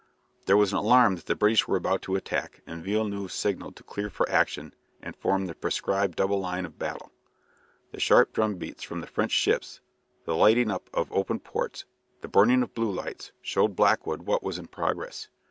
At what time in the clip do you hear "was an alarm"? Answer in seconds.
0.57-1.15